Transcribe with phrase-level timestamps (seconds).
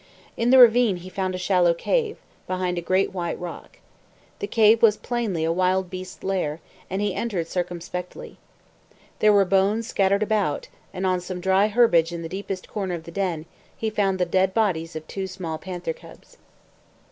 [0.35, 2.17] In the ravine he found a shallow cave,
[2.47, 3.77] behind a great white rock.
[4.39, 8.39] The cave was plainly a wild beast's lair, and he entered circumspectly.
[9.19, 13.03] There were bones scattered about, and on some dry herbage in the deepest corner of
[13.03, 13.45] the den,
[13.77, 16.37] he found the dead bodies of two small panther cubs.